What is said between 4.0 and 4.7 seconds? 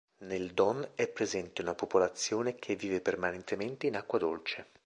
dolce.